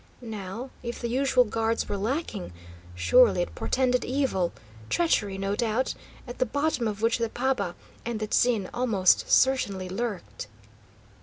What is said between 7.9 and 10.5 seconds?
and the 'Tzin almost certainly lurked.